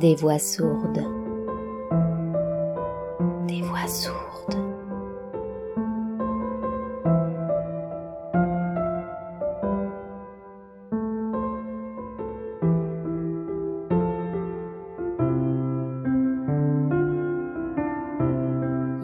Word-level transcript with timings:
Des 0.00 0.14
voix 0.14 0.38
sourdes. 0.38 1.04
Des 3.46 3.60
voix 3.60 3.86
sourdes. 3.86 4.56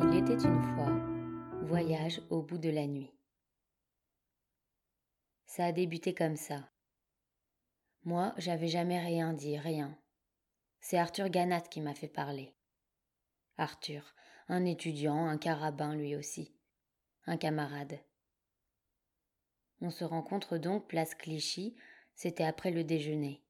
Il 0.01 0.17
était 0.17 0.33
une 0.33 0.63
fois 0.63 0.89
voyage 1.61 2.23
au 2.31 2.41
bout 2.41 2.57
de 2.57 2.71
la 2.71 2.87
nuit. 2.87 3.13
Ça 5.45 5.67
a 5.67 5.73
débuté 5.73 6.15
comme 6.15 6.37
ça. 6.37 6.71
Moi, 8.05 8.33
j'avais 8.39 8.69
jamais 8.69 8.99
rien 8.99 9.35
dit, 9.35 9.59
rien. 9.59 9.95
C'est 10.89 10.99
Arthur 10.99 11.31
Ganat 11.31 11.63
qui 11.63 11.81
m'a 11.81 11.97
fait 11.97 12.07
parler. 12.07 12.55
Arthur, 13.59 14.15
un 14.47 14.65
étudiant, 14.65 15.27
un 15.27 15.37
carabin 15.37 15.97
lui 15.97 16.15
aussi, 16.15 16.55
un 17.25 17.37
camarade. 17.37 17.99
On 19.81 19.91
se 19.91 20.05
rencontre 20.05 20.59
donc 20.59 20.87
place 20.87 21.17
Clichy, 21.17 21.75
c'était 22.15 22.45
après 22.45 22.71
le 22.71 22.85
déjeuner. 22.85 23.43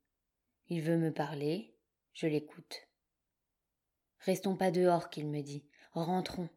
Il 0.68 0.80
veut 0.80 0.96
me 0.96 1.12
parler, 1.12 1.76
je 2.14 2.26
l'écoute. 2.26 2.88
Restons 4.20 4.56
pas 4.56 4.70
dehors, 4.70 5.10
qu'il 5.10 5.28
me 5.28 5.42
dit, 5.42 5.68
rentrons. 5.92 6.48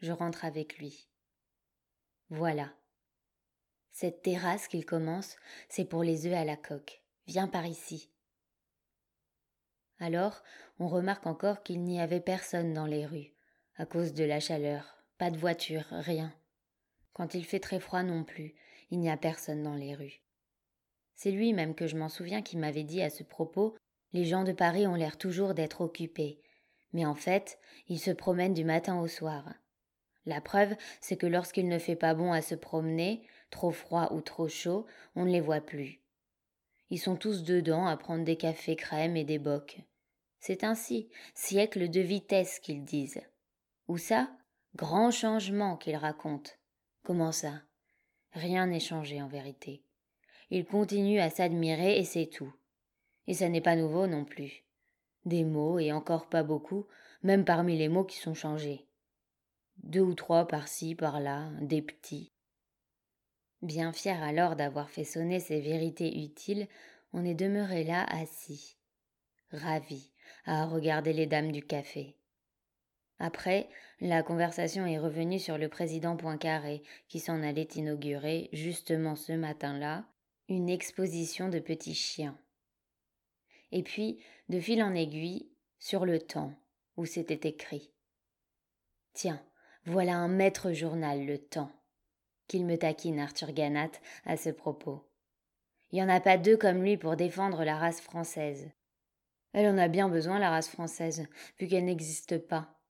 Je 0.00 0.12
rentre 0.12 0.44
avec 0.44 0.76
lui. 0.76 1.08
Voilà. 2.28 2.74
Cette 3.90 4.20
terrasse 4.20 4.68
qu'il 4.68 4.84
commence, 4.84 5.36
c'est 5.70 5.86
pour 5.86 6.02
les 6.02 6.26
œufs 6.26 6.34
à 6.34 6.44
la 6.44 6.58
coque. 6.58 7.02
Viens 7.26 7.48
par 7.48 7.64
ici. 7.64 8.11
Alors, 10.04 10.42
on 10.80 10.88
remarque 10.88 11.28
encore 11.28 11.62
qu'il 11.62 11.84
n'y 11.84 12.00
avait 12.00 12.18
personne 12.18 12.72
dans 12.72 12.86
les 12.86 13.06
rues, 13.06 13.30
à 13.76 13.86
cause 13.86 14.14
de 14.14 14.24
la 14.24 14.40
chaleur, 14.40 14.96
pas 15.16 15.30
de 15.30 15.38
voiture, 15.38 15.84
rien. 15.90 16.34
Quand 17.12 17.34
il 17.34 17.44
fait 17.44 17.60
très 17.60 17.78
froid 17.78 18.02
non 18.02 18.24
plus, 18.24 18.56
il 18.90 18.98
n'y 18.98 19.08
a 19.08 19.16
personne 19.16 19.62
dans 19.62 19.76
les 19.76 19.94
rues. 19.94 20.20
C'est 21.14 21.30
lui 21.30 21.52
même 21.52 21.76
que 21.76 21.86
je 21.86 21.96
m'en 21.96 22.08
souviens 22.08 22.42
qui 22.42 22.56
m'avait 22.56 22.82
dit 22.82 23.00
à 23.00 23.10
ce 23.10 23.22
propos 23.22 23.76
Les 24.12 24.24
gens 24.24 24.42
de 24.42 24.50
Paris 24.50 24.88
ont 24.88 24.96
l'air 24.96 25.18
toujours 25.18 25.54
d'être 25.54 25.82
occupés, 25.82 26.42
mais 26.92 27.06
en 27.06 27.14
fait, 27.14 27.60
ils 27.86 28.00
se 28.00 28.10
promènent 28.10 28.54
du 28.54 28.64
matin 28.64 28.98
au 28.98 29.06
soir. 29.06 29.54
La 30.26 30.40
preuve, 30.40 30.74
c'est 31.00 31.16
que 31.16 31.28
lorsqu'il 31.28 31.68
ne 31.68 31.78
fait 31.78 31.94
pas 31.94 32.14
bon 32.14 32.32
à 32.32 32.42
se 32.42 32.56
promener, 32.56 33.24
trop 33.50 33.70
froid 33.70 34.08
ou 34.10 34.20
trop 34.20 34.48
chaud, 34.48 34.84
on 35.14 35.26
ne 35.26 35.30
les 35.30 35.40
voit 35.40 35.60
plus. 35.60 36.00
Ils 36.90 36.98
sont 36.98 37.14
tous 37.14 37.44
dedans 37.44 37.86
à 37.86 37.96
prendre 37.96 38.24
des 38.24 38.36
cafés 38.36 38.74
crème 38.74 39.16
et 39.16 39.22
des 39.22 39.38
bocs. 39.38 39.78
C'est 40.44 40.64
ainsi, 40.64 41.08
siècle 41.34 41.88
de 41.88 42.00
vitesse 42.00 42.58
qu'ils 42.58 42.82
disent. 42.82 43.22
Ou 43.86 43.96
ça, 43.96 44.28
grand 44.74 45.12
changement 45.12 45.76
qu'ils 45.76 45.94
racontent. 45.94 46.50
Comment 47.04 47.30
ça? 47.30 47.62
Rien 48.32 48.66
n'est 48.66 48.80
changé 48.80 49.22
en 49.22 49.28
vérité. 49.28 49.84
Ils 50.50 50.64
continuent 50.64 51.20
à 51.20 51.30
s'admirer 51.30 51.96
et 51.96 52.02
c'est 52.02 52.26
tout. 52.26 52.52
Et 53.28 53.34
ça 53.34 53.48
n'est 53.48 53.60
pas 53.60 53.76
nouveau 53.76 54.08
non 54.08 54.24
plus. 54.24 54.64
Des 55.26 55.44
mots, 55.44 55.78
et 55.78 55.92
encore 55.92 56.28
pas 56.28 56.42
beaucoup, 56.42 56.88
même 57.22 57.44
parmi 57.44 57.78
les 57.78 57.88
mots 57.88 58.04
qui 58.04 58.18
sont 58.18 58.34
changés. 58.34 58.88
Deux 59.84 60.00
ou 60.00 60.14
trois 60.14 60.48
par-ci, 60.48 60.96
par-là, 60.96 61.52
des 61.60 61.82
petits. 61.82 62.32
Bien 63.62 63.92
fier 63.92 64.20
alors 64.20 64.56
d'avoir 64.56 64.90
fait 64.90 65.04
sonner 65.04 65.38
ces 65.38 65.60
vérités 65.60 66.24
utiles, 66.24 66.66
on 67.12 67.24
est 67.24 67.36
demeuré 67.36 67.84
là 67.84 68.02
assis, 68.08 68.76
ravi, 69.52 70.10
à 70.44 70.66
regarder 70.66 71.12
les 71.12 71.26
dames 71.26 71.52
du 71.52 71.62
café. 71.62 72.16
Après, 73.18 73.68
la 74.00 74.22
conversation 74.22 74.84
est 74.84 74.98
revenue 74.98 75.38
sur 75.38 75.56
le 75.56 75.68
président 75.68 76.16
Poincaré, 76.16 76.82
qui 77.08 77.20
s'en 77.20 77.42
allait 77.42 77.68
inaugurer, 77.76 78.48
justement 78.52 79.14
ce 79.14 79.32
matin-là, 79.32 80.04
une 80.48 80.68
exposition 80.68 81.48
de 81.48 81.60
petits 81.60 81.94
chiens. 81.94 82.36
Et 83.70 83.82
puis, 83.82 84.20
de 84.48 84.58
fil 84.58 84.82
en 84.82 84.94
aiguille, 84.94 85.48
sur 85.78 86.04
le 86.04 86.18
temps, 86.18 86.52
où 86.96 87.06
c'était 87.06 87.48
écrit. 87.48 87.92
Tiens, 89.14 89.40
voilà 89.86 90.16
un 90.16 90.28
maître 90.28 90.72
journal, 90.72 91.24
le 91.24 91.38
temps. 91.38 91.70
Qu'il 92.48 92.66
me 92.66 92.76
taquine 92.76 93.18
Arthur 93.18 93.52
Ganat 93.52 93.90
à 94.24 94.36
ce 94.36 94.50
propos. 94.50 95.04
Il 95.90 95.96
n'y 95.96 96.02
en 96.02 96.08
a 96.08 96.20
pas 96.20 96.38
deux 96.38 96.56
comme 96.56 96.82
lui 96.82 96.96
pour 96.96 97.16
défendre 97.16 97.64
la 97.64 97.76
race 97.76 98.00
française. 98.00 98.70
Elle 99.52 99.66
en 99.66 99.78
a 99.78 99.88
bien 99.88 100.08
besoin, 100.08 100.38
la 100.38 100.50
race 100.50 100.68
française, 100.68 101.26
vu 101.58 101.68
qu'elle 101.68 101.84
n'existe 101.84 102.38
pas. 102.38 102.80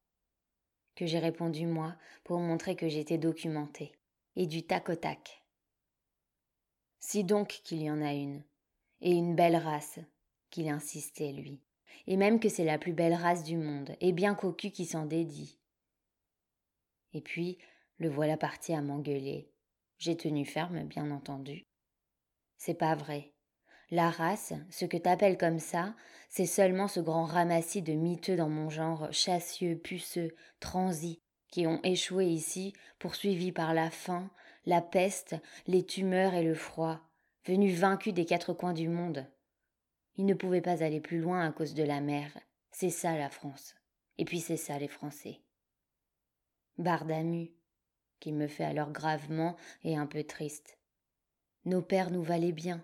Que 0.95 1.07
j'ai 1.07 1.19
répondu 1.19 1.67
moi, 1.67 1.97
pour 2.25 2.39
montrer 2.39 2.77
que 2.77 2.89
j'étais 2.89 3.19
documenté, 3.19 3.93
et 4.37 4.47
du 4.47 4.65
tac 4.65 4.89
au 4.89 4.95
tac. 4.95 5.43
Si 7.01 7.25
donc 7.25 7.49
qu'il 7.65 7.83
y 7.83 7.91
en 7.91 8.01
a 8.01 8.13
une, 8.13 8.45
et 9.01 9.11
une 9.11 9.35
belle 9.35 9.57
race, 9.57 9.99
qu'il 10.51 10.69
insistait, 10.69 11.33
lui, 11.33 11.61
et 12.07 12.17
même 12.17 12.39
que 12.39 12.49
c'est 12.49 12.65
la 12.65 12.79
plus 12.79 12.93
belle 12.93 13.15
race 13.15 13.43
du 13.43 13.57
monde, 13.57 13.97
et 14.01 14.13
bien 14.13 14.35
cocu 14.35 14.71
qui 14.71 14.87
s'en 14.87 15.07
dédie. 15.07 15.59
Et 17.13 17.21
puis, 17.21 17.59
le 17.99 18.09
voilà 18.09 18.37
parti 18.37 18.73
à 18.73 18.83
m'engueuler. 18.83 19.51
J'ai 19.99 20.17
tenu 20.17 20.45
ferme, 20.45 20.85
bien 20.85 21.11
entendu. 21.11 21.67
C'est 22.57 22.75
pas 22.75 22.95
vrai. 22.95 23.33
La 23.93 24.09
race, 24.09 24.55
ce 24.71 24.87
que 24.87 24.97
t'appelles 24.97 25.37
comme 25.37 25.59
ça, 25.59 25.95
c'est 26.31 26.47
seulement 26.47 26.89
ce 26.89 26.99
grand 26.99 27.27
ramassis 27.27 27.83
de 27.83 27.93
miteux 27.93 28.37
dans 28.37 28.49
mon 28.49 28.71
genre, 28.71 29.13
chassieux, 29.13 29.77
puceux, 29.77 30.35
transis, 30.61 31.21
qui 31.49 31.67
ont 31.67 31.79
échoué 31.83 32.25
ici, 32.25 32.73
poursuivis 32.99 33.53
par 33.53 33.75
la 33.75 33.91
faim, 33.91 34.31
la 34.65 34.81
peste, 34.81 35.37
les 35.67 35.85
tumeurs 35.85 36.33
et 36.33 36.43
le 36.43 36.55
froid, 36.55 37.03
venus 37.45 37.79
vaincus 37.79 38.15
des 38.15 38.25
quatre 38.25 38.55
coins 38.55 38.73
du 38.73 38.89
monde. 38.89 39.27
Ils 40.17 40.25
ne 40.25 40.33
pouvaient 40.33 40.63
pas 40.63 40.83
aller 40.83 41.03
plus 41.03 41.21
loin 41.21 41.47
à 41.47 41.53
cause 41.53 41.75
de 41.75 41.83
la 41.83 42.01
mer. 42.01 42.33
C'est 42.71 42.89
ça 42.89 43.15
la 43.19 43.29
France. 43.29 43.75
Et 44.17 44.25
puis 44.25 44.41
c'est 44.41 44.57
ça 44.57 44.79
les 44.79 44.89
Français. 44.89 45.43
Bardamu, 46.79 47.51
qui 48.21 48.33
me 48.33 48.47
fait 48.47 48.65
alors 48.65 48.91
gravement 48.91 49.55
et 49.85 49.99
un 49.99 50.07
peu 50.07 50.25
triste. 50.25 50.79
Nos 51.67 51.83
pères 51.83 52.11
nous 52.11 52.23
valaient 52.23 52.53
bien, 52.53 52.83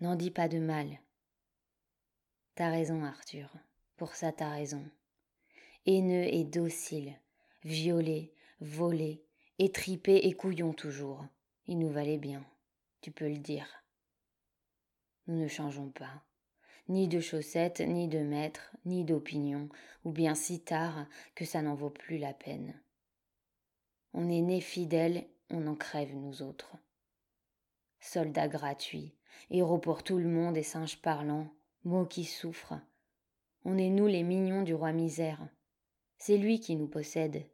N'en 0.00 0.14
dis 0.14 0.30
pas 0.30 0.46
de 0.46 0.58
mal. 0.58 1.00
T'as 2.54 2.70
raison, 2.70 3.02
Arthur. 3.02 3.52
Pour 3.96 4.14
ça, 4.14 4.30
t'as 4.30 4.50
raison. 4.50 4.88
Haineux 5.86 6.32
et 6.32 6.44
docile, 6.44 7.18
violé, 7.64 8.32
volé, 8.60 9.24
étripé 9.58 10.16
et 10.18 10.32
couillon 10.34 10.72
toujours. 10.72 11.26
Il 11.66 11.80
nous 11.80 11.90
valait 11.90 12.18
bien, 12.18 12.44
tu 13.00 13.10
peux 13.10 13.28
le 13.28 13.38
dire. 13.38 13.66
Nous 15.26 15.36
ne 15.36 15.48
changeons 15.48 15.90
pas. 15.90 16.22
Ni 16.88 17.08
de 17.08 17.18
chaussettes, 17.18 17.80
ni 17.80 18.06
de 18.06 18.20
maître, 18.20 18.76
ni 18.84 19.04
d'opinion, 19.04 19.68
ou 20.04 20.12
bien 20.12 20.36
si 20.36 20.60
tard 20.60 21.06
que 21.34 21.44
ça 21.44 21.60
n'en 21.60 21.74
vaut 21.74 21.90
plus 21.90 22.18
la 22.18 22.32
peine. 22.32 22.80
On 24.14 24.30
est 24.30 24.42
nés 24.42 24.60
fidèles, 24.60 25.28
on 25.50 25.66
en 25.66 25.74
crève, 25.74 26.14
nous 26.14 26.40
autres. 26.42 26.76
Soldats 28.00 28.48
gratuits, 28.48 29.17
héros 29.50 29.78
pour 29.78 30.02
tout 30.02 30.18
le 30.18 30.28
monde 30.28 30.56
et 30.56 30.62
singes 30.62 31.00
parlants, 31.00 31.48
mots 31.84 32.06
qui 32.06 32.24
souffrent. 32.24 32.80
On 33.64 33.76
est 33.78 33.90
nous 33.90 34.06
les 34.06 34.22
mignons 34.22 34.62
du 34.62 34.74
roi 34.74 34.92
misère. 34.92 35.46
C'est 36.16 36.36
lui 36.36 36.60
qui 36.60 36.76
nous 36.76 36.88
possède. 36.88 37.44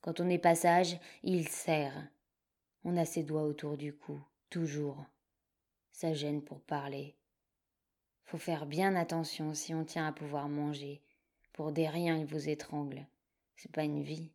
Quand 0.00 0.20
on 0.20 0.28
est 0.28 0.38
passage, 0.38 0.98
il 1.22 1.48
sert. 1.48 2.08
On 2.84 2.96
a 2.96 3.04
ses 3.04 3.22
doigts 3.22 3.44
autour 3.44 3.76
du 3.76 3.92
cou, 3.94 4.20
toujours. 4.50 5.04
Ça 5.92 6.12
gêne 6.12 6.42
pour 6.42 6.60
parler. 6.60 7.16
Faut 8.24 8.38
faire 8.38 8.66
bien 8.66 8.94
attention 8.96 9.54
si 9.54 9.74
on 9.74 9.84
tient 9.84 10.06
à 10.06 10.12
pouvoir 10.12 10.48
manger. 10.48 11.02
Pour 11.52 11.72
des 11.72 11.88
riens, 11.88 12.16
il 12.16 12.26
vous 12.26 12.48
étrangle. 12.48 13.06
C'est 13.56 13.70
pas 13.70 13.84
une 13.84 14.02
vie. 14.02 14.30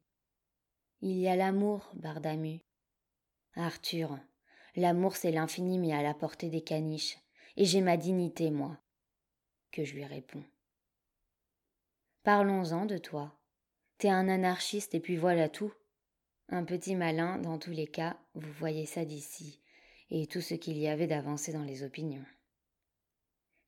Il 1.01 1.17
y 1.17 1.27
a 1.27 1.35
l'amour, 1.35 1.89
Bardamu. 1.93 2.61
Arthur, 3.55 4.17
L'amour, 4.75 5.15
c'est 5.15 5.31
l'infini 5.31 5.77
mis 5.77 5.93
à 5.93 6.01
la 6.01 6.13
portée 6.13 6.49
des 6.49 6.61
caniches, 6.61 7.17
et 7.57 7.65
j'ai 7.65 7.81
ma 7.81 7.97
dignité, 7.97 8.51
moi. 8.51 8.77
Que 9.71 9.83
je 9.83 9.93
lui 9.93 10.05
réponds. 10.05 10.43
Parlons-en 12.23 12.85
de 12.85 12.97
toi. 12.97 13.33
T'es 13.97 14.09
un 14.09 14.29
anarchiste 14.29 14.95
et 14.95 14.99
puis 14.99 15.17
voilà 15.17 15.49
tout. 15.49 15.73
Un 16.49 16.63
petit 16.63 16.95
malin, 16.95 17.37
dans 17.37 17.57
tous 17.57 17.71
les 17.71 17.87
cas, 17.87 18.17
vous 18.33 18.51
voyez 18.53 18.85
ça 18.85 19.05
d'ici, 19.05 19.59
et 20.09 20.25
tout 20.25 20.41
ce 20.41 20.53
qu'il 20.53 20.77
y 20.77 20.87
avait 20.87 21.07
d'avancé 21.07 21.51
dans 21.53 21.63
les 21.63 21.83
opinions. 21.83 22.25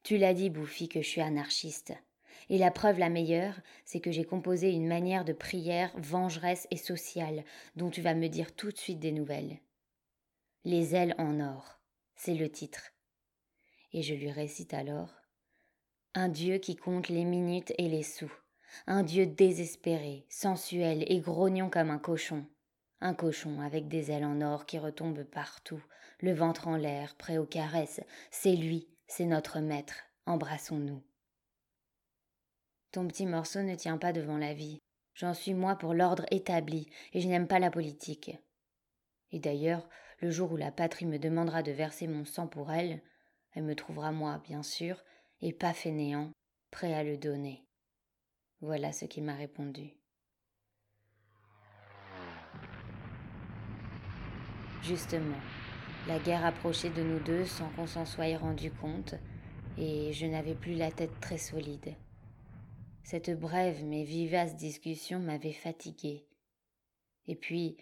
Tu 0.04 0.18
l'as 0.18 0.34
dit, 0.34 0.50
Bouffi, 0.50 0.90
que 0.90 1.02
je 1.02 1.08
suis 1.08 1.22
anarchiste. 1.22 1.94
Et 2.50 2.58
la 2.58 2.72
preuve 2.72 2.98
la 2.98 3.10
meilleure, 3.10 3.60
c'est 3.86 4.00
que 4.00 4.12
j'ai 4.12 4.26
composé 4.26 4.72
une 4.72 4.88
manière 4.88 5.26
de 5.26 5.34
prière 5.34 5.92
vengeresse 5.98 6.68
et 6.72 6.78
sociale, 6.78 7.44
dont 7.76 7.90
tu 7.90 8.02
vas 8.02 8.16
me 8.16 8.28
dire 8.28 8.56
tout 8.56 8.72
de 8.72 8.78
suite 8.78 9.00
des 9.00 9.12
nouvelles. 9.12 9.60
Les 10.64 10.94
ailes 10.94 11.16
en 11.18 11.40
or, 11.40 11.80
c'est 12.16 12.36
le 12.36 12.48
titre. 12.48 12.92
Et 13.94 14.04
je 14.04 14.14
lui 14.14 14.30
récite 14.30 14.76
alors 14.76 15.10
Un 16.14 16.30
Dieu 16.30 16.60
qui 16.60 16.76
compte 16.76 17.10
les 17.10 17.26
minutes 17.26 17.74
et 17.80 17.90
les 17.90 18.04
sous. 18.04 18.32
Un 18.86 19.02
Dieu 19.02 19.26
désespéré, 19.26 20.28
sensuel 20.30 21.04
et 21.12 21.20
grognon 21.20 21.72
comme 21.72 21.90
un 21.90 21.98
cochon. 21.98 22.46
Un 23.00 23.16
cochon 23.16 23.60
avec 23.60 23.88
des 23.88 24.12
ailes 24.12 24.24
en 24.24 24.40
or 24.42 24.68
qui 24.68 24.78
retombent 24.78 25.24
partout, 25.24 25.84
le 26.20 26.32
ventre 26.32 26.68
en 26.68 26.76
l'air, 26.76 27.16
prêt 27.16 27.40
aux 27.40 27.48
caresses. 27.48 28.02
C'est 28.30 28.56
lui, 28.56 28.88
c'est 29.08 29.26
notre 29.26 29.62
maître. 29.62 29.96
Embrassons-nous. 30.28 31.02
Ton 32.92 33.08
petit 33.08 33.26
morceau 33.26 33.64
ne 33.64 33.74
tient 33.74 33.98
pas 33.98 34.14
devant 34.14 34.38
la 34.38 34.54
vie. 34.54 34.80
J'en 35.16 35.34
suis 35.34 35.56
moi 35.56 35.76
pour 35.76 35.96
l'ordre 35.96 36.26
établi, 36.30 36.88
et 37.14 37.20
je 37.20 37.28
n'aime 37.28 37.48
pas 37.48 37.58
la 37.58 37.72
politique. 37.72 38.38
Et 39.32 39.40
d'ailleurs, 39.40 39.90
le 40.22 40.30
jour 40.30 40.52
où 40.52 40.58
la 40.58 40.72
patrie 40.72 41.06
me 41.06 41.18
demandera 41.18 41.64
de 41.64 41.72
verser 41.72 42.08
mon 42.08 42.26
sang 42.26 42.48
pour 42.48 42.72
elle, 42.72 43.02
elle 43.54 43.64
me 43.64 43.76
trouvera 43.76 44.12
moi, 44.12 44.42
bien 44.44 44.64
sûr, 44.64 45.04
et 45.42 45.52
pas 45.52 45.74
fainéant, 45.74 46.32
prêt 46.70 46.94
à 46.94 47.04
le 47.04 47.18
donner. 47.18 47.66
Voilà 48.62 48.94
ce 48.94 49.06
qu'il 49.06 49.24
m'a 49.24 49.36
répondu. 49.36 49.94
Justement, 54.84 55.38
la 56.08 56.20
guerre 56.20 56.46
approchait 56.46 56.90
de 56.90 57.04
nous 57.04 57.20
deux 57.20 57.46
sans 57.46 57.70
qu'on 57.72 57.88
s'en 57.88 58.06
soit 58.06 58.38
rendu 58.38 58.72
compte, 58.72 59.16
et 59.78 60.14
je 60.14 60.28
n'avais 60.28 60.56
plus 60.56 60.76
la 60.76 60.92
tête 60.92 61.20
très 61.20 61.38
solide. 61.38 61.96
Cette 63.04 63.32
brève 63.40 63.84
mais 63.84 64.04
vivace 64.04 64.56
discussion 64.56 65.20
m'avait 65.20 65.52
fatiguée. 65.52 66.28
Et 67.28 67.36
puis, 67.36 67.78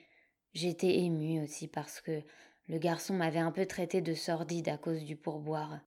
j'étais 0.54 1.00
émue 1.00 1.42
aussi 1.42 1.68
parce 1.68 2.02
que 2.02 2.24
le 2.68 2.78
garçon 2.78 3.14
m'avait 3.14 3.40
un 3.40 3.52
peu 3.52 3.66
traité 3.66 4.02
de 4.02 4.14
sordide 4.14 4.70
à 4.70 4.78
cause 4.78 5.04
du 5.04 5.16
pourboire. 5.16 5.80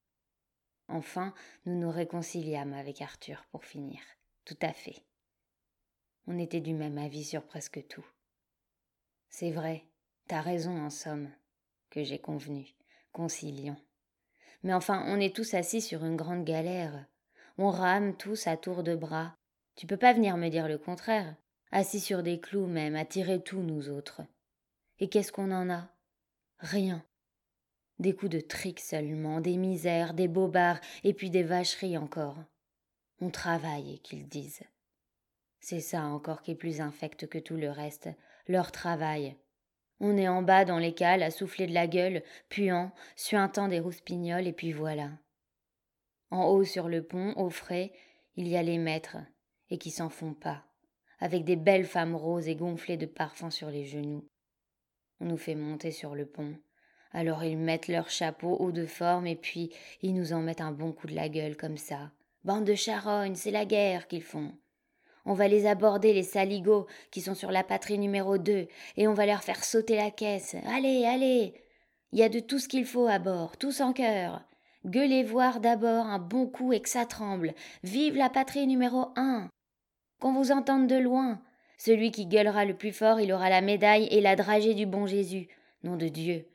Enfin, 0.89 1.33
nous 1.65 1.79
nous 1.79 1.91
réconciliâmes 1.91 2.75
avec 2.75 3.01
Arthur 3.01 3.47
pour 3.51 3.65
finir. 3.65 4.01
Tout 4.45 4.59
à 4.61 4.73
fait. 4.73 5.05
On 6.27 6.39
était 6.39 6.61
du 6.61 6.75
même 6.75 6.99
avis 6.99 7.25
sur 7.25 7.45
presque 7.45 7.87
tout. 7.89 8.07
C'est 9.29 9.51
vrai, 9.51 9.85
t'as 10.29 10.41
raison 10.41 10.77
en 10.79 10.91
somme, 10.91 11.31
que 11.91 12.03
j'ai 12.03 12.19
convenu, 12.19 12.75
conciliant. 13.13 13.79
Mais 14.63 14.75
enfin, 14.75 15.05
on 15.09 15.19
est 15.19 15.35
tous 15.35 15.55
assis 15.55 15.81
sur 15.81 16.05
une 16.05 16.17
grande 16.17 16.45
galère. 16.45 17.07
On 17.59 17.71
rame 17.71 18.17
tous 18.17 18.47
à 18.47 18.57
tour 18.57 18.83
de 18.83 18.95
bras. 18.95 19.35
Tu 19.77 19.87
peux 19.87 19.97
pas 19.97 20.13
venir 20.13 20.37
me 20.37 20.49
dire 20.49 20.69
le 20.69 20.79
contraire. 20.79 21.35
Assis 21.71 22.01
sur 22.01 22.23
des 22.23 22.41
clous 22.41 22.67
même, 22.67 22.97
à 22.97 23.05
tirer 23.05 23.43
tout, 23.43 23.61
nous 23.61 23.89
autres. 23.89 24.23
Et 25.03 25.09
qu'est-ce 25.09 25.33
qu'on 25.33 25.51
en 25.51 25.69
a? 25.69 25.89
Rien. 26.61 27.05
Des 27.99 28.15
coups 28.15 28.31
de 28.31 28.39
trique 28.39 28.79
seulement, 28.79 29.41
des 29.41 29.57
misères, 29.57 30.15
des 30.15 30.29
bobards, 30.29 30.79
et 31.03 31.13
puis 31.13 31.29
des 31.29 31.43
vacheries 31.43 31.99
encore. 31.99 32.39
On 33.21 33.29
travaille, 33.29 33.99
qu'ils 34.05 34.29
disent. 34.29 34.63
C'est 35.59 35.81
ça 35.81 36.05
encore 36.05 36.41
qui 36.41 36.53
est 36.53 36.55
plus 36.55 36.81
infect 36.81 37.27
que 37.27 37.39
tout 37.39 37.57
le 37.57 37.69
reste, 37.69 38.11
leur 38.47 38.71
travail. 38.71 39.37
On 39.99 40.17
est 40.17 40.29
en 40.29 40.41
bas 40.41 40.65
dans 40.65 40.79
les 40.79 40.95
cales 40.95 41.25
à 41.25 41.33
souffler 41.33 41.67
de 41.67 41.75
la 41.75 41.89
gueule, 41.89 42.23
puant, 42.49 42.93
suintant 43.17 43.67
des 43.67 43.81
rouspignoles, 43.81 44.47
et 44.47 44.53
puis 44.53 44.71
voilà. 44.71 45.11
En 46.31 46.45
haut 46.45 46.63
sur 46.63 46.89
le 46.89 47.03
pont, 47.03 47.35
au 47.37 47.51
frais, 47.51 47.91
il 48.37 48.47
y 48.47 48.57
a 48.57 48.63
les 48.63 48.79
maîtres, 48.79 49.17
et 49.69 49.79
qui 49.79 49.91
s'en 49.91 50.11
font 50.11 50.35
pas, 50.35 50.65
avec 51.19 51.43
des 51.43 51.57
belles 51.57 51.87
femmes 51.87 52.15
roses 52.15 52.47
et 52.47 52.55
gonflées 52.55 52.97
de 52.97 53.07
parfums 53.07 53.51
sur 53.51 53.69
les 53.69 53.85
genoux. 53.85 54.29
On 55.23 55.27
nous 55.27 55.37
fait 55.37 55.55
monter 55.55 55.93
sur 55.93 56.17
le 56.17 56.27
pont. 56.27 56.57
Alors 57.13 57.45
ils 57.45 57.57
mettent 57.57 57.87
leur 57.87 58.11
chapeau 58.11 58.57
haut 58.59 58.73
de 58.73 58.87
forme 58.87 59.29
et 59.29 59.37
puis 59.37 59.71
ils 60.03 60.15
nous 60.15 60.33
en 60.33 60.41
mettent 60.41 60.61
un 60.61 60.73
bon 60.73 60.91
coup 60.91 61.07
de 61.07 61.15
la 61.15 61.29
gueule 61.29 61.57
comme 61.57 61.77
ça. 61.77 62.11
Bande 62.43 62.65
de 62.65 62.75
charognes, 62.75 63.37
c'est 63.37 63.53
la 63.53 63.65
guerre 63.65 64.09
qu'ils 64.09 64.25
font. 64.25 64.53
On 65.25 65.35
va 65.35 65.47
les 65.47 65.67
aborder, 65.67 66.13
les 66.13 66.25
saligots, 66.25 66.89
qui 67.13 67.21
sont 67.21 67.37
sur 67.37 67.53
la 67.53 67.63
patrie 67.63 68.01
numéro 68.01 68.37
2, 68.37 68.67
et 68.97 69.07
on 69.07 69.15
va 69.15 69.27
leur 69.27 69.45
faire 69.45 69.63
sauter 69.63 69.95
la 69.95 70.11
caisse. 70.11 70.57
Allez, 70.67 71.05
allez 71.05 71.55
Il 72.11 72.19
y 72.19 72.25
a 72.25 72.29
de 72.29 72.41
tout 72.41 72.59
ce 72.59 72.67
qu'il 72.67 72.85
faut 72.85 73.07
à 73.07 73.21
bord, 73.21 73.57
tous 73.57 73.81
en 73.81 73.93
cœur. 73.93 74.43
Gueulez 74.85 75.23
voir 75.23 75.61
d'abord 75.61 76.07
un 76.07 76.19
bon 76.19 76.49
coup 76.49 76.73
et 76.73 76.81
que 76.81 76.89
ça 76.89 77.07
tremble. 77.07 77.55
Vive 77.85 78.17
la 78.17 78.29
patrie 78.29 78.67
numéro 78.67 79.11
un. 79.15 79.49
Qu'on 80.19 80.33
vous 80.33 80.51
entende 80.51 80.89
de 80.89 80.97
loin. 80.97 81.41
Celui 81.85 82.13
qui 82.13 82.27
gueulera 82.27 82.65
le 82.65 82.77
plus 82.77 82.93
fort, 82.93 83.19
il 83.19 83.33
aura 83.33 83.51
la 83.51 83.61
médaille 83.61 84.07
et 84.13 84.21
la 84.21 84.37
dragée 84.37 84.73
du 84.73 84.87
bon 84.87 85.09
Jésus. 85.09 85.49
Nom 85.83 85.97
de 85.97 86.07
Dieu. 86.07 86.47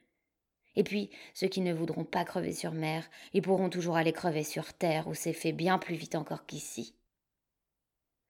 Et 0.78 0.86
puis, 0.86 1.10
ceux 1.34 1.48
qui 1.50 1.60
ne 1.60 1.74
voudront 1.74 2.06
pas 2.06 2.24
crever 2.24 2.54
sur 2.54 2.72
mer, 2.72 3.04
ils 3.34 3.42
pourront 3.42 3.70
toujours 3.70 3.98
aller 3.98 4.14
crever 4.14 4.46
sur 4.46 4.74
terre, 4.74 5.06
où 5.10 5.14
c'est 5.14 5.34
fait 5.34 5.52
bien 5.52 5.80
plus 5.80 5.96
vite 5.96 6.16
encore 6.16 6.46
qu'ici. 6.46 6.96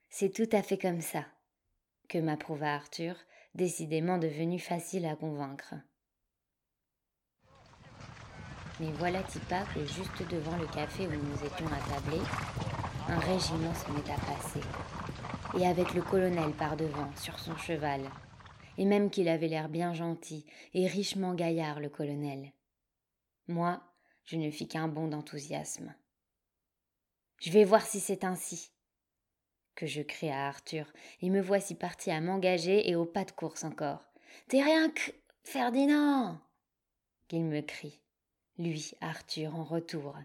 C'est 0.09 0.33
tout 0.33 0.49
à 0.51 0.63
fait 0.63 0.79
comme 0.79 1.01
ça 1.01 1.23
que 2.09 2.17
m'approuva 2.17 2.73
Arthur, 2.73 3.15
décidément 3.53 4.17
devenu 4.17 4.57
facile 4.57 5.05
à 5.05 5.15
convaincre. 5.15 5.75
Mais 8.79 8.91
voilà-t-il 8.93 9.41
pas 9.41 9.65
que 9.75 9.85
juste 9.85 10.27
devant 10.31 10.57
le 10.57 10.65
café 10.65 11.05
où 11.05 11.11
nous 11.11 11.45
étions 11.45 11.67
attablés, 11.67 12.25
un 13.07 13.19
régiment 13.19 13.75
se 13.75 13.91
met 13.91 14.11
à 14.11 14.17
passer, 14.17 14.61
et 15.55 15.65
avec 15.65 15.93
le 15.93 16.01
colonel 16.01 16.51
par 16.53 16.77
devant, 16.77 17.09
sur 17.15 17.39
son 17.39 17.55
cheval, 17.57 18.01
et 18.77 18.85
même 18.85 19.09
qu'il 19.09 19.27
avait 19.29 19.47
l'air 19.47 19.69
bien 19.69 19.93
gentil 19.93 20.45
et 20.73 20.87
richement 20.87 21.33
gaillard, 21.33 21.79
le 21.79 21.89
colonel. 21.89 22.51
Moi, 23.47 23.81
je 24.25 24.35
ne 24.35 24.51
fis 24.51 24.67
qu'un 24.67 24.87
bond 24.87 25.07
d'enthousiasme. 25.07 25.93
Je 27.39 27.51
vais 27.51 27.63
voir 27.63 27.85
si 27.85 27.99
c'est 27.99 28.23
ainsi. 28.23 28.71
Que 29.75 29.85
je 29.85 30.01
crie 30.01 30.29
à 30.29 30.47
Arthur, 30.47 30.91
et 31.21 31.29
me 31.29 31.41
voici 31.41 31.75
parti 31.75 32.11
à 32.11 32.19
m'engager 32.19 32.89
et 32.89 32.95
au 32.95 33.05
pas 33.05 33.25
de 33.25 33.31
course 33.31 33.63
encore. 33.63 34.03
T'es 34.47 34.61
rien 34.61 34.89
que. 34.89 35.11
Ferdinand 35.43 36.41
qu'il 37.29 37.45
me 37.45 37.61
crie 37.61 38.01
lui, 38.57 38.93
Arthur, 39.01 39.55
en 39.55 39.63
retour, 39.63 40.15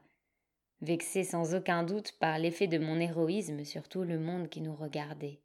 vexé 0.83 1.25
sans 1.25 1.55
aucun 1.55 1.85
doute 1.85 2.13
par 2.19 2.39
l'effet 2.39 2.67
de 2.67 2.79
mon 2.79 3.01
héroïsme 3.01 3.65
sur 3.65 3.89
tout 3.89 4.03
le 4.03 4.19
monde 4.19 4.49
qui 4.49 4.61
nous 4.61 4.75
regardait. 4.75 5.41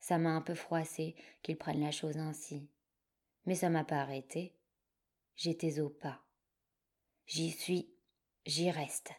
Ça 0.00 0.18
m'a 0.18 0.30
un 0.30 0.42
peu 0.42 0.54
froissé 0.54 1.14
qu'il 1.42 1.56
prenne 1.56 1.80
la 1.80 1.90
chose 1.90 2.18
ainsi, 2.18 2.68
mais 3.46 3.54
ça 3.54 3.70
m'a 3.70 3.84
pas 3.84 4.00
arrêté. 4.00 4.54
J'étais 5.36 5.80
au 5.80 5.88
pas. 5.88 6.20
J'y 7.26 7.50
suis, 7.50 7.88
j'y 8.44 8.70
reste, 8.70 9.12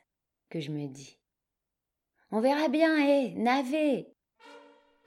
que 0.49 0.59
je 0.59 0.71
me 0.71 0.87
dis. 0.87 1.17
On 2.29 2.41
verra 2.41 2.69
bien, 2.69 2.97
hé, 2.97 3.33
navet 3.33 4.13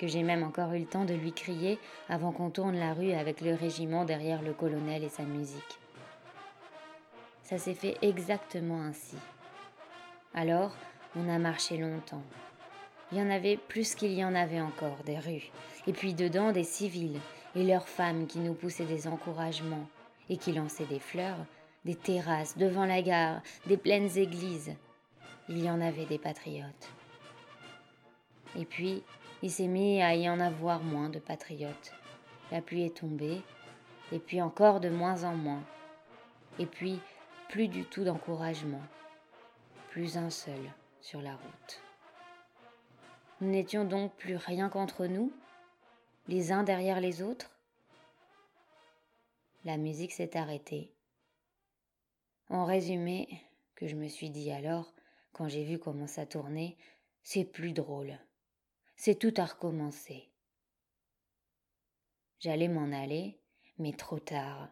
que 0.00 0.06
j'ai 0.06 0.22
même 0.22 0.42
encore 0.42 0.72
eu 0.72 0.78
le 0.78 0.86
temps 0.86 1.04
de 1.04 1.12
lui 1.12 1.30
crier 1.30 1.78
avant 2.08 2.32
qu'on 2.32 2.50
tourne 2.50 2.74
la 2.74 2.94
rue 2.94 3.12
avec 3.12 3.42
le 3.42 3.54
régiment 3.54 4.06
derrière 4.06 4.40
le 4.40 4.54
colonel 4.54 5.04
et 5.04 5.10
sa 5.10 5.24
musique. 5.24 5.78
Ça 7.50 7.58
s'est 7.58 7.74
fait 7.74 7.98
exactement 8.00 8.80
ainsi. 8.80 9.16
Alors, 10.34 10.70
on 11.16 11.28
a 11.28 11.36
marché 11.40 11.78
longtemps. 11.78 12.22
Il 13.10 13.18
y 13.18 13.20
en 13.20 13.28
avait 13.28 13.56
plus 13.56 13.96
qu'il 13.96 14.12
y 14.12 14.24
en 14.24 14.36
avait 14.36 14.60
encore, 14.60 15.02
des 15.04 15.18
rues, 15.18 15.50
et 15.88 15.92
puis 15.92 16.14
dedans 16.14 16.52
des 16.52 16.62
civils, 16.62 17.18
et 17.56 17.64
leurs 17.64 17.88
femmes 17.88 18.28
qui 18.28 18.38
nous 18.38 18.54
poussaient 18.54 18.84
des 18.84 19.08
encouragements, 19.08 19.88
et 20.28 20.36
qui 20.36 20.52
lançaient 20.52 20.86
des 20.86 21.00
fleurs, 21.00 21.44
des 21.84 21.96
terrasses 21.96 22.56
devant 22.56 22.84
la 22.84 23.02
gare, 23.02 23.42
des 23.66 23.76
pleines 23.76 24.16
églises. 24.16 24.76
Il 25.48 25.58
y 25.58 25.68
en 25.68 25.80
avait 25.80 26.06
des 26.06 26.18
patriotes. 26.18 26.88
Et 28.56 28.64
puis, 28.64 29.02
il 29.42 29.50
s'est 29.50 29.66
mis 29.66 30.00
à 30.00 30.14
y 30.14 30.30
en 30.30 30.38
avoir 30.38 30.84
moins 30.84 31.08
de 31.08 31.18
patriotes. 31.18 31.94
La 32.52 32.62
pluie 32.62 32.84
est 32.84 32.98
tombée, 32.98 33.42
et 34.12 34.20
puis 34.20 34.40
encore 34.40 34.78
de 34.78 34.88
moins 34.88 35.24
en 35.24 35.34
moins. 35.34 35.64
Et 36.60 36.66
puis, 36.66 37.00
plus 37.50 37.66
du 37.66 37.84
tout 37.84 38.04
d'encouragement, 38.04 38.82
plus 39.88 40.16
un 40.16 40.30
seul 40.30 40.72
sur 41.00 41.20
la 41.20 41.34
route. 41.34 41.82
Nous 43.40 43.50
n'étions 43.50 43.84
donc 43.84 44.14
plus 44.14 44.36
rien 44.36 44.68
qu'entre 44.68 45.06
nous, 45.06 45.32
les 46.28 46.52
uns 46.52 46.62
derrière 46.62 47.00
les 47.00 47.22
autres 47.22 47.50
La 49.64 49.78
musique 49.78 50.12
s'est 50.12 50.36
arrêtée. 50.36 50.92
En 52.50 52.64
résumé, 52.64 53.28
que 53.74 53.88
je 53.88 53.96
me 53.96 54.06
suis 54.06 54.30
dit 54.30 54.52
alors, 54.52 54.94
quand 55.32 55.48
j'ai 55.48 55.64
vu 55.64 55.80
comment 55.80 56.06
ça 56.06 56.26
tournait, 56.26 56.76
c'est 57.24 57.44
plus 57.44 57.72
drôle. 57.72 58.16
C'est 58.94 59.18
tout 59.18 59.34
à 59.36 59.44
recommencer. 59.44 60.28
J'allais 62.38 62.68
m'en 62.68 62.92
aller, 62.96 63.40
mais 63.78 63.92
trop 63.92 64.20
tard. 64.20 64.68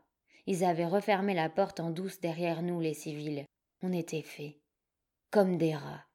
Ils 0.50 0.64
avaient 0.64 0.86
refermé 0.86 1.34
la 1.34 1.50
porte 1.50 1.78
en 1.78 1.90
douce 1.90 2.20
derrière 2.20 2.62
nous, 2.62 2.80
les 2.80 2.94
civils. 2.94 3.44
On 3.82 3.92
était 3.92 4.22
faits. 4.22 4.56
Comme 5.30 5.58
des 5.58 5.74
rats. 5.74 6.06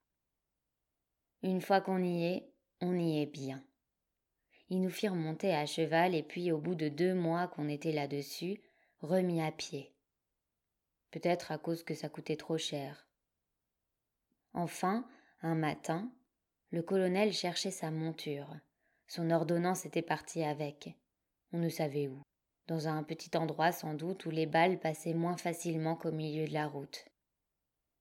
Une 1.44 1.62
fois 1.62 1.82
qu'on 1.82 2.04
y 2.04 2.26
est, 2.26 2.52
on 2.82 2.98
y 2.98 3.22
est 3.22 3.28
bien. 3.28 3.64
Ils 4.70 4.82
nous 4.82 4.90
firent 4.90 5.14
monter 5.14 5.54
à 5.54 5.68
cheval 5.68 6.16
et 6.16 6.24
puis, 6.24 6.52
au 6.52 6.58
bout 6.58 6.74
de 6.74 6.90
deux 6.90 7.14
mois 7.14 7.48
qu'on 7.48 7.70
était 7.70 7.92
là-dessus, 7.92 8.60
remis 9.02 9.40
à 9.40 9.52
pied. 9.52 9.94
Peut-être 11.12 11.52
à 11.52 11.60
cause 11.60 11.84
que 11.84 11.94
ça 11.94 12.10
coûtait 12.10 12.36
trop 12.36 12.58
cher. 12.58 13.08
Enfin, 14.54 15.08
un 15.44 15.54
matin, 15.54 16.12
le 16.72 16.82
colonel 16.82 17.34
cherchait 17.34 17.70
sa 17.70 17.92
monture. 17.92 18.50
Son 19.06 19.30
ordonnance 19.30 19.86
était 19.86 20.02
partie 20.02 20.44
avec. 20.44 20.90
On 21.52 21.60
ne 21.60 21.70
savait 21.70 22.08
où. 22.08 22.24
Dans 22.68 22.88
un 22.88 23.04
petit 23.04 23.36
endroit 23.38 23.72
sans 23.72 23.94
doute 23.94 24.26
où 24.26 24.30
les 24.30 24.46
balles 24.46 24.80
passaient 24.80 25.14
moins 25.14 25.38
facilement 25.38 25.96
qu'au 25.96 26.12
milieu 26.12 26.48
de 26.48 26.54
la 26.54 26.68
route. 26.68 27.06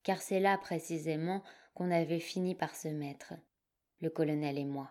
Car 0.05 0.23
c'est 0.23 0.41
là 0.41 0.57
précisément 0.57 1.43
qu'on 1.75 1.91
avait 1.91 2.21
fini 2.21 2.55
par 2.55 2.75
se 2.75 2.89
mettre, 2.89 3.35
le 4.01 4.11
colonel 4.11 4.59
et 4.59 4.65
moi, 4.65 4.91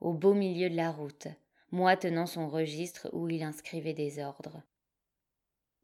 au 0.00 0.12
beau 0.12 0.34
milieu 0.34 0.70
de 0.70 0.76
la 0.76 0.90
route, 0.90 1.28
moi 1.70 1.96
tenant 1.96 2.26
son 2.26 2.48
registre 2.48 3.08
où 3.12 3.28
il 3.28 3.42
inscrivait 3.42 3.94
des 3.94 4.18
ordres. 4.18 4.62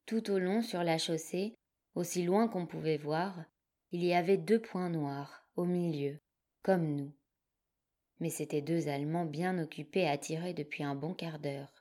Tout 0.06 0.30
au 0.30 0.38
long 0.38 0.62
sur 0.62 0.82
la 0.82 0.98
chaussée, 0.98 1.54
aussi 1.94 2.22
loin 2.22 2.48
qu'on 2.48 2.66
pouvait 2.66 2.98
voir, 2.98 3.44
il 3.90 4.04
y 4.04 4.14
avait 4.14 4.36
deux 4.36 4.60
points 4.60 4.90
noirs, 4.90 5.46
au 5.56 5.64
milieu, 5.64 6.18
comme 6.62 6.94
nous, 6.94 7.12
mais 8.20 8.30
c'étaient 8.30 8.62
deux 8.62 8.88
Allemands 8.88 9.24
bien 9.24 9.58
occupés 9.58 10.08
à 10.08 10.18
tirer 10.18 10.54
depuis 10.54 10.82
un 10.82 10.94
bon 10.94 11.14
quart 11.14 11.38
d'heure. 11.38 11.77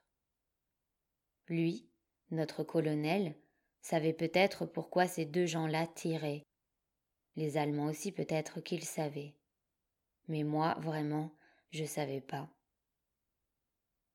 Lui, 1.48 1.90
notre 2.32 2.64
colonel, 2.64 3.36
savait 3.82 4.14
peut-être 4.14 4.66
pourquoi 4.66 5.08
ces 5.08 5.26
deux 5.26 5.46
gens-là 5.46 5.88
tiraient. 5.88 6.44
Les 7.36 7.58
Allemands 7.58 7.86
aussi 7.86 8.12
peut-être 8.12 8.60
qu'ils 8.60 8.84
savaient. 8.84 9.36
Mais 10.28 10.44
moi, 10.44 10.76
vraiment, 10.80 11.32
je 11.72 11.84
ne 11.84 11.88
savais 11.88 12.22
pas. 12.22 12.50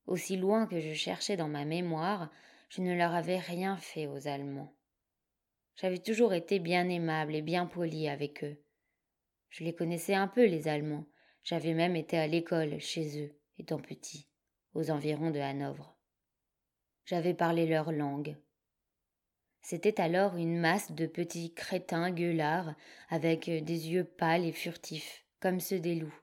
Aussi 0.06 0.36
loin 0.36 0.66
que 0.66 0.80
je 0.80 0.92
cherchais 0.92 1.36
dans 1.36 1.48
ma 1.48 1.64
mémoire, 1.64 2.30
je 2.68 2.82
ne 2.82 2.94
leur 2.94 3.14
avais 3.14 3.38
rien 3.38 3.76
fait 3.76 4.06
aux 4.06 4.26
Allemands. 4.28 4.74
J'avais 5.76 5.98
toujours 5.98 6.34
été 6.34 6.58
bien 6.58 6.88
aimable 6.88 7.34
et 7.34 7.42
bien 7.42 7.66
poli 7.66 8.08
avec 8.08 8.44
eux. 8.44 8.62
Je 9.48 9.64
les 9.64 9.74
connaissais 9.74 10.14
un 10.14 10.28
peu, 10.28 10.44
les 10.44 10.68
Allemands, 10.68 11.06
j'avais 11.44 11.74
même 11.74 11.96
été 11.96 12.18
à 12.18 12.26
l'école 12.26 12.78
chez 12.80 13.24
eux, 13.24 13.38
étant 13.58 13.78
petit, 13.78 14.28
aux 14.74 14.90
environs 14.90 15.30
de 15.30 15.40
Hanovre. 15.40 15.91
J'avais 17.04 17.35
parlé 17.35 17.66
leur 17.66 17.92
langue. 17.92 18.37
C'était 19.61 20.00
alors 20.00 20.37
une 20.37 20.59
masse 20.59 20.92
de 20.92 21.06
petits 21.06 21.54
crétins 21.54 22.11
gueulards, 22.11 22.75
avec 23.09 23.49
des 23.49 23.90
yeux 23.90 24.04
pâles 24.04 24.44
et 24.44 24.52
furtifs, 24.52 25.25
comme 25.40 25.61
ceux 25.61 25.78
des 25.78 25.94
loups. 25.94 26.18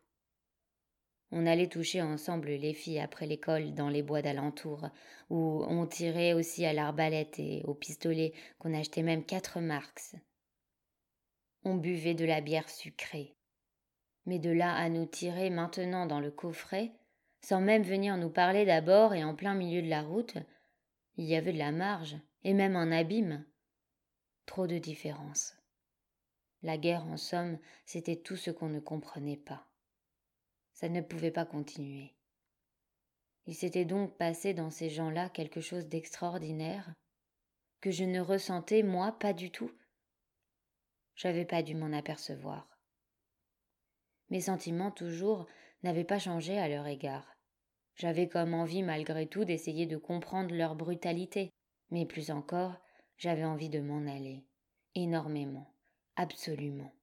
On 1.31 1.45
allait 1.45 1.67
toucher 1.67 2.01
ensemble 2.01 2.49
les 2.49 2.73
filles 2.73 2.99
après 2.99 3.27
l'école 3.27 3.73
dans 3.73 3.89
les 3.89 4.01
bois 4.01 4.21
d'alentour, 4.21 4.89
où 5.29 5.63
on 5.67 5.85
tirait 5.85 6.33
aussi 6.33 6.65
à 6.65 6.73
l'arbalète 6.73 7.39
et 7.39 7.61
au 7.65 7.75
pistolet 7.75 8.33
qu'on 8.57 8.73
achetait 8.73 9.03
même 9.03 9.23
quatre 9.23 9.59
marks. 9.59 10.15
On 11.63 11.75
buvait 11.75 12.15
de 12.15 12.25
la 12.25 12.41
bière 12.41 12.69
sucrée 12.69 13.35
mais 14.29 14.39
de 14.39 14.51
là 14.51 14.75
à 14.75 14.89
nous 14.89 15.07
tirer 15.07 15.49
maintenant 15.49 16.05
dans 16.05 16.19
le 16.19 16.29
coffret, 16.29 16.91
sans 17.41 17.61
même 17.61 17.83
venir 17.83 18.15
nous 18.15 18.29
parler 18.29 18.63
d'abord 18.63 19.15
et 19.15 19.23
en 19.23 19.33
plein 19.33 19.55
milieu 19.55 19.81
de 19.81 19.89
la 19.89 20.03
route, 20.03 20.37
il 21.19 21.25
y 21.25 21.35
avait 21.35 21.51
de 21.51 21.57
la 21.57 21.73
marge, 21.73 22.15
et 22.45 22.53
même 22.53 22.77
un 22.77 22.93
abîme. 22.93 23.45
Trop 24.45 24.67
de 24.67 24.77
différence. 24.77 25.53
La 26.61 26.77
guerre, 26.77 27.05
en 27.07 27.17
somme, 27.17 27.59
c'était 27.85 28.15
tout 28.15 28.37
ce 28.37 28.51
qu'on 28.51 28.69
ne 28.69 28.79
comprenait 28.79 29.35
pas. 29.35 29.67
Ça 30.71 30.87
ne 30.87 31.01
pouvait 31.01 31.29
pas 31.29 31.45
continuer. 31.45 32.15
Il 33.47 33.53
s'était 33.53 33.83
donc 33.83 34.15
passé 34.15 34.53
dans 34.53 34.69
ces 34.69 34.89
gens-là 34.89 35.27
quelque 35.27 35.59
chose 35.59 35.87
d'extraordinaire, 35.87 36.93
que 37.81 37.91
je 37.91 38.05
ne 38.05 38.21
ressentais, 38.21 38.81
moi, 38.81 39.11
pas 39.11 39.33
du 39.33 39.51
tout. 39.51 39.73
J'avais 41.15 41.45
pas 41.45 41.63
dû 41.63 41.75
m'en 41.75 41.91
apercevoir. 41.91 42.79
Mes 44.29 44.39
sentiments, 44.39 44.91
toujours, 44.91 45.47
n'avaient 45.83 46.05
pas 46.05 46.19
changé 46.19 46.57
à 46.57 46.69
leur 46.69 46.87
égard. 46.87 47.38
J'avais 47.99 48.29
comme 48.29 48.53
envie, 48.53 48.81
malgré 48.81 49.27
tout, 49.27 49.43
d'essayer 49.43 49.85
de 49.85 49.97
comprendre 49.97 50.55
leur 50.55 50.75
brutalité, 50.75 51.51
mais 51.91 52.05
plus 52.05 52.31
encore, 52.31 52.73
j'avais 53.17 53.43
envie 53.43 53.67
de 53.67 53.81
m'en 53.81 54.09
aller. 54.09 54.45
Énormément. 54.95 55.73
Absolument. 56.15 56.93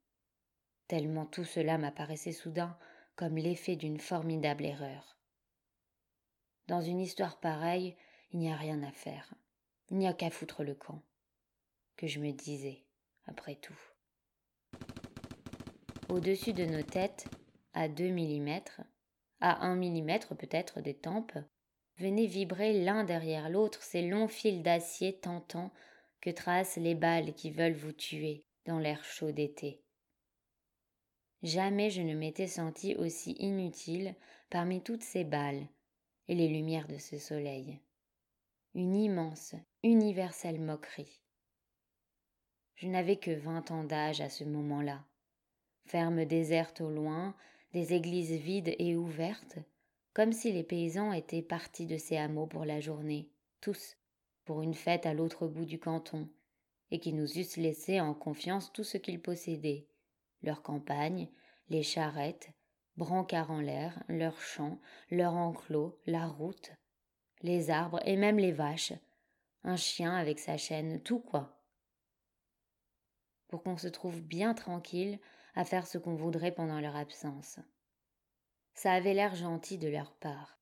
Tellement 0.89 1.27
tout 1.27 1.45
cela 1.45 1.77
m'apparaissait 1.77 2.33
soudain 2.33 2.79
comme 3.15 3.37
l'effet 3.37 3.77
d'une 3.77 4.01
formidable 4.01 4.65
erreur. 4.65 5.19
Dans 6.67 6.81
une 6.81 7.01
histoire 7.01 7.41
pareille, 7.41 7.95
il 8.33 8.39
n'y 8.39 8.51
a 8.51 8.57
rien 8.57 8.83
à 8.83 8.91
faire. 8.91 9.35
Il 9.91 9.99
n'y 9.99 10.09
a 10.09 10.15
qu'à 10.15 10.31
foutre 10.31 10.65
le 10.65 10.75
camp. 10.75 11.03
Que 11.97 12.07
je 12.07 12.21
me 12.21 12.33
disais, 12.33 12.85
après 13.27 13.57
tout. 13.57 13.79
Au-dessus 16.09 16.55
de 16.55 16.65
nos 16.65 16.83
têtes, 16.83 17.27
à 17.75 17.89
deux 17.89 18.09
millimètres, 18.09 18.81
à 19.41 19.67
un 19.67 19.77
millimètre 19.77 20.37
peut-être 20.37 20.81
des 20.81 20.95
tempes, 20.95 21.39
venaient 21.99 22.27
vibrer 22.27 22.85
l'un 22.85 23.05
derrière 23.05 23.49
l'autre 23.49 23.83
ces 23.83 24.03
longs 24.03 24.29
fils 24.29 24.63
d'acier 24.63 25.19
tentants 25.19 25.73
que 26.21 26.31
tracent 26.31 26.77
les 26.77 26.95
balles 26.95 27.35
qui 27.35 27.51
veulent 27.51 27.77
vous 27.77 27.93
tuer 27.93 28.45
dans 28.65 28.79
l'air 28.79 29.03
chaud 29.05 29.33
d'été. 29.33 29.83
Jamais 31.43 31.91
je 31.91 32.03
ne 32.03 32.15
m'étais 32.15 32.47
senti 32.47 32.95
aussi 32.97 33.33
inutile 33.39 34.15
parmi 34.51 34.83
toutes 34.83 35.05
ces 35.05 35.25
balles 35.25 35.67
et 36.29 36.35
les 36.35 36.49
lumières 36.49 36.89
de 36.89 36.99
ce 36.99 37.19
soleil. 37.19 37.81
Une 38.75 38.97
immense, 38.97 39.55
universelle 39.83 40.61
moquerie. 40.61 41.23
Je 42.75 42.89
n'avais 42.89 43.17
que 43.17 43.31
vingt 43.31 43.71
ans 43.71 43.85
d'âge 43.85 44.21
à 44.21 44.29
ce 44.29 44.45
moment-là 44.45 45.05
fermes 45.87 46.25
désertes 46.25 46.81
au 46.81 46.91
loin, 46.91 47.35
des 47.73 47.95
églises 47.95 48.33
vides 48.33 48.75
et 48.79 48.97
ouvertes, 48.97 49.59
comme 50.13 50.33
si 50.33 50.53
les 50.53 50.65
paysans 50.65 51.13
étaient 51.13 51.43
partis 51.43 51.87
de 51.87 51.99
ces 51.99 52.17
hameaux 52.17 52.47
pour 52.47 52.65
la 52.65 52.81
journée, 52.81 53.31
tous, 53.61 53.97
pour 54.45 54.63
une 54.63 54.75
fête 54.75 55.07
à 55.07 55.15
l'autre 55.15 55.47
bout 55.47 55.67
du 55.67 55.79
canton, 55.79 56.29
et 56.91 57.01
qui 57.01 57.13
nous 57.13 57.39
eussent 57.39 57.57
laissé 57.57 58.01
en 58.01 58.15
confiance 58.15 58.73
tout 58.73 58.85
ce 58.85 58.97
qu'ils 58.97 59.21
possédaient, 59.21 59.89
leurs 60.43 60.63
campagnes, 60.63 61.29
les 61.69 61.83
charrettes, 61.83 62.51
brancards 62.97 63.51
en 63.51 63.61
l'air, 63.61 64.03
leurs 64.09 64.41
champs, 64.41 64.81
leurs 65.11 65.35
enclos, 65.35 65.99
la 66.07 66.27
route, 66.27 66.73
les 67.43 67.71
arbres 67.71 68.01
et 68.07 68.17
même 68.17 68.39
les 68.39 68.53
vaches, 68.53 68.93
un 69.65 69.77
chien 69.77 70.15
avec 70.15 70.39
sa 70.39 70.57
chaîne, 70.57 71.03
tout 71.03 71.21
quoi. 71.21 71.61
Pour 73.49 73.63
qu'on 73.63 73.77
se 73.77 73.89
trouve 73.89 74.21
bien 74.21 74.55
tranquille 74.55 75.19
à 75.57 75.65
faire 75.65 75.87
ce 75.87 75.99
qu'on 75.99 76.15
voudrait 76.15 76.53
pendant 76.53 76.81
leur 76.81 76.95
absence. 76.95 77.59
Ça 78.75 78.93
avait 78.93 79.15
l'air 79.15 79.35
gentil 79.35 79.79
de 79.79 79.89
leur 79.89 80.13
part. 80.13 80.61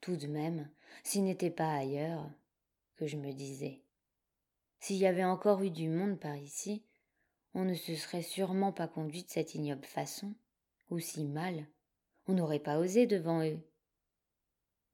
Tout 0.00 0.16
de 0.16 0.26
même, 0.26 0.68
s'ils 1.04 1.24
n'étaient 1.24 1.50
pas 1.50 1.74
ailleurs, 1.74 2.28
que 2.96 3.06
je 3.06 3.16
me 3.16 3.32
disais. 3.32 3.82
S'il 4.80 4.96
y 4.96 5.06
avait 5.06 5.24
encore 5.24 5.62
eu 5.62 5.70
du 5.70 5.88
monde 5.88 6.18
par 6.18 6.36
ici, 6.36 6.84
on 7.54 7.64
ne 7.64 7.74
se 7.74 7.94
serait 7.94 8.22
sûrement 8.22 8.72
pas 8.72 8.88
conduit 8.88 9.24
de 9.24 9.30
cette 9.30 9.54
ignoble 9.54 9.84
façon, 9.84 10.34
ou 10.90 10.98
si 10.98 11.24
mal. 11.24 11.66
On 12.26 12.32
n'aurait 12.32 12.58
pas 12.58 12.78
osé 12.78 13.06
devant 13.06 13.44
eux. 13.44 13.60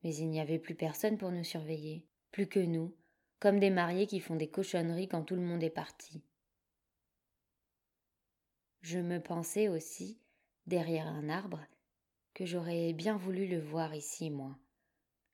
Mais 0.02 0.14
il 0.14 0.28
n'y 0.28 0.40
avait 0.40 0.58
plus 0.58 0.74
personne 0.74 1.18
pour 1.18 1.30
nous 1.30 1.44
surveiller, 1.44 2.06
plus 2.32 2.46
que 2.46 2.60
nous, 2.60 2.96
comme 3.38 3.60
des 3.60 3.70
mariés 3.70 4.06
qui 4.06 4.20
font 4.20 4.36
des 4.36 4.50
cochonneries 4.50 5.08
quand 5.08 5.22
tout 5.22 5.36
le 5.36 5.42
monde 5.42 5.62
est 5.62 5.70
parti. 5.70 6.22
Je 8.84 8.98
me 8.98 9.18
pensais 9.18 9.68
aussi, 9.68 10.20
derrière 10.66 11.06
un 11.06 11.30
arbre, 11.30 11.64
que 12.34 12.44
j'aurais 12.44 12.92
bien 12.92 13.16
voulu 13.16 13.46
le 13.46 13.58
voir 13.58 13.94
ici, 13.94 14.28
moi. 14.28 14.58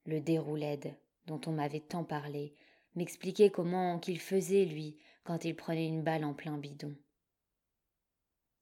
Le 0.04 0.20
déroulède, 0.20 0.94
dont 1.26 1.40
on 1.46 1.50
m'avait 1.50 1.80
tant 1.80 2.04
parlé, 2.04 2.54
m'expliquer 2.94 3.50
comment 3.50 3.98
qu'il 3.98 4.20
faisait, 4.20 4.66
lui, 4.66 4.98
quand 5.24 5.44
il 5.44 5.56
prenait 5.56 5.88
une 5.88 6.04
balle 6.04 6.24
en 6.24 6.32
plein 6.32 6.58
bidon. 6.58 6.94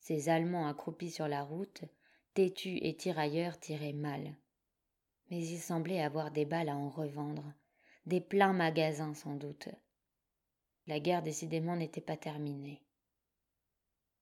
Ces 0.00 0.30
Allemands 0.30 0.66
accroupis 0.66 1.10
sur 1.10 1.28
la 1.28 1.42
route, 1.42 1.84
têtus 2.32 2.78
et 2.80 2.96
tirailleurs, 2.96 3.60
tiraient 3.60 3.92
mal. 3.92 4.38
Mais 5.30 5.44
ils 5.44 5.60
semblaient 5.60 6.00
avoir 6.00 6.30
des 6.30 6.46
balles 6.46 6.70
à 6.70 6.76
en 6.76 6.88
revendre, 6.88 7.52
des 8.06 8.22
pleins 8.22 8.54
magasins 8.54 9.12
sans 9.12 9.34
doute. 9.34 9.68
La 10.86 10.98
guerre 10.98 11.22
décidément 11.22 11.76
n'était 11.76 12.00
pas 12.00 12.16
terminée. 12.16 12.80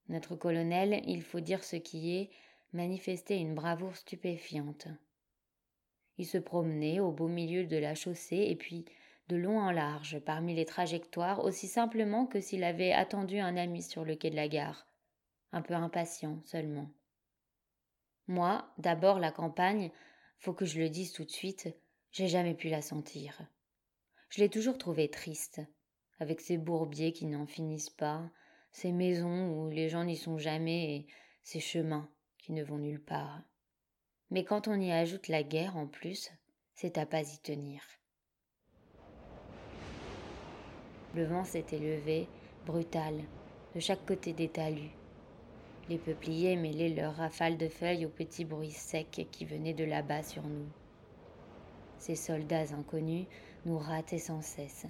Notre 0.09 0.37
colonel, 0.37 1.03
il 1.07 1.23
faut 1.23 1.41
dire 1.41 1.65
ce 1.65 1.77
qui 1.77 2.17
est, 2.17 2.31
manifestait 2.73 3.39
une 3.39 3.55
bravoure 3.55 3.97
stupéfiante. 3.97 4.89
Il 6.19 6.27
se 6.27 6.39
promenait 6.39 7.01
au 7.01 7.11
beau 7.11 7.29
milieu 7.29 7.65
de 7.65 7.77
la 7.77 7.95
chaussée 7.95 8.47
et 8.49 8.57
puis 8.57 8.85
de 9.29 9.37
long 9.37 9.59
en 9.59 9.73
large 9.73 10.21
parmi 10.21 10.55
les 10.55 10.65
trajectoires 10.65 11.45
aussi 11.45 11.67
simplement 11.67 12.27
que 12.27 12.41
s'il 12.41 12.63
avait 12.65 12.93
attendu 12.93 13.39
un 13.39 13.57
ami 13.57 13.83
sur 13.83 14.05
le 14.05 14.15
quai 14.15 14.31
de 14.31 14.37
la 14.37 14.49
gare, 14.49 14.87
un 15.53 15.63
peu 15.63 15.75
impatient 15.75 16.41
seulement. 16.45 16.91
Moi, 18.29 18.69
d'abord 18.79 19.19
la 19.19 19.33
campagne, 19.33 19.91
faut 20.39 20.53
que 20.53 20.65
je 20.65 20.79
le 20.79 20.89
dise 20.89 21.13
tout 21.13 21.25
de 21.25 21.31
suite, 21.31 21.69
j'ai 22.13 22.29
jamais 22.29 22.55
pu 22.55 22.69
la 22.69 22.83
sentir. 22.83 23.41
Je 24.29 24.41
l'ai 24.41 24.49
toujours 24.49 24.79
trouvée 24.79 25.09
triste, 25.09 25.61
avec 26.19 26.41
ses 26.41 26.59
bourbiers 26.59 27.13
qui 27.13 27.27
n'en 27.27 27.47
finissent 27.47 27.91
pas, 27.91 28.31
ces 28.77 28.93
maisons 28.93 29.49
où 29.49 29.71
les 29.71 29.89
gens 29.89 30.05
n'y 30.05 30.19
sont 30.19 30.37
jamais 30.37 31.07
ces 31.43 31.61
chemins 31.61 32.11
qui 32.37 32.53
ne 32.53 32.63
vont 32.63 32.77
nulle 32.77 33.01
part. 33.01 33.41
Mais 34.31 34.45
quand 34.45 34.69
on 34.69 34.79
y 34.79 34.93
ajoute 34.93 35.29
la 35.29 35.43
guerre 35.43 35.79
en 35.79 35.87
plus, 35.87 36.31
c'est 36.75 36.99
à 36.99 37.07
pas 37.07 37.23
y 37.23 37.39
tenir. 37.39 37.81
Le 41.15 41.25
vent 41.25 41.45
s'était 41.45 41.79
levé, 41.79 42.29
brutal, 42.67 43.15
de 43.75 43.81
chaque 43.81 44.05
côté 44.05 44.35
des 44.35 44.51
talus. 44.51 44.93
Les 45.89 45.97
peupliers 45.97 46.57
mêlaient 46.57 46.91
leurs 46.91 47.17
rafales 47.17 47.57
de 47.57 47.69
feuilles 47.69 48.05
aux 48.05 48.11
petits 48.11 48.45
bruits 48.45 48.73
secs 48.73 49.27
qui 49.33 49.47
venaient 49.47 49.73
de 49.73 49.85
là-bas 49.85 50.23
sur 50.23 50.43
nous. 50.43 50.69
Ces 51.97 52.15
soldats 52.15 52.75
inconnus 52.75 53.27
nous 53.65 53.79
rataient 53.79 54.19
sans 54.19 54.43
cesse, 54.43 54.85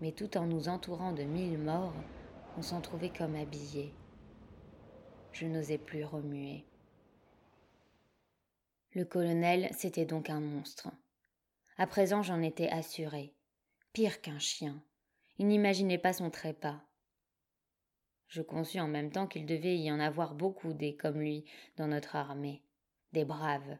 mais 0.00 0.12
tout 0.12 0.38
en 0.38 0.46
nous 0.46 0.70
entourant 0.70 1.12
de 1.12 1.24
mille 1.24 1.58
morts, 1.58 1.92
on 2.56 2.62
s'en 2.62 2.80
trouvait 2.80 3.12
comme 3.12 3.34
habillés. 3.34 3.92
Je 5.32 5.46
n'osais 5.46 5.78
plus 5.78 6.04
remuer. 6.04 6.64
Le 8.92 9.04
colonel, 9.04 9.68
c'était 9.72 10.06
donc 10.06 10.30
un 10.30 10.40
monstre. 10.40 10.88
À 11.76 11.86
présent, 11.86 12.22
j'en 12.22 12.40
étais 12.40 12.68
assuré. 12.68 13.34
Pire 13.92 14.20
qu'un 14.20 14.38
chien. 14.38 14.80
Il 15.38 15.48
n'imaginait 15.48 15.98
pas 15.98 16.12
son 16.12 16.30
trépas. 16.30 16.80
Je 18.28 18.42
conçus 18.42 18.78
en 18.78 18.86
même 18.88 19.10
temps 19.10 19.26
qu'il 19.26 19.46
devait 19.46 19.78
y 19.78 19.90
en 19.90 19.98
avoir 19.98 20.34
beaucoup 20.34 20.72
des 20.72 20.96
comme 20.96 21.20
lui 21.20 21.44
dans 21.76 21.88
notre 21.88 22.14
armée, 22.14 22.62
des 23.12 23.24
braves. 23.24 23.78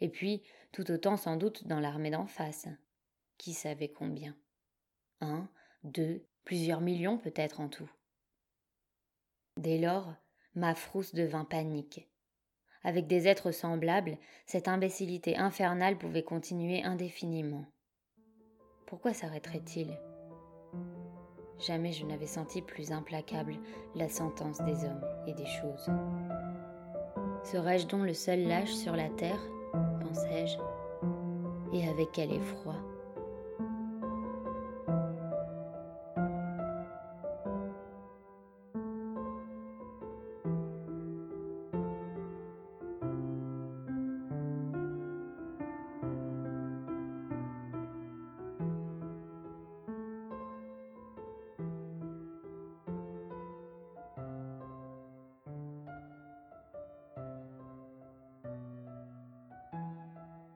Et 0.00 0.08
puis, 0.08 0.42
tout 0.72 0.90
autant 0.90 1.16
sans 1.16 1.36
doute 1.36 1.66
dans 1.66 1.80
l'armée 1.80 2.10
d'en 2.10 2.26
face. 2.26 2.68
Qui 3.36 3.52
savait 3.52 3.90
combien? 3.90 4.36
Un, 5.20 5.48
deux, 5.82 6.24
plusieurs 6.44 6.80
millions 6.80 7.18
peut-être 7.18 7.60
en 7.60 7.68
tout. 7.68 7.90
Dès 9.56 9.78
lors, 9.78 10.14
ma 10.54 10.74
frousse 10.74 11.14
devint 11.14 11.44
panique. 11.44 12.08
Avec 12.82 13.06
des 13.06 13.28
êtres 13.28 13.50
semblables, 13.50 14.16
cette 14.46 14.68
imbécilité 14.68 15.36
infernale 15.36 15.98
pouvait 15.98 16.22
continuer 16.22 16.82
indéfiniment. 16.82 17.66
Pourquoi 18.86 19.12
s'arrêterait-il? 19.12 19.98
Jamais 21.58 21.92
je 21.92 22.06
n'avais 22.06 22.26
senti 22.26 22.62
plus 22.62 22.90
implacable 22.90 23.56
la 23.94 24.08
sentence 24.08 24.62
des 24.62 24.84
hommes 24.84 25.04
et 25.26 25.34
des 25.34 25.46
choses. 25.46 25.90
Serais-je 27.44 27.86
donc 27.86 28.06
le 28.06 28.14
seul 28.14 28.46
lâche 28.46 28.72
sur 28.72 28.96
la 28.96 29.10
terre? 29.10 29.40
pensai-je, 30.10 30.58
et 31.72 31.88
avec 31.88 32.08
quel 32.12 32.32
effroi 32.32 32.74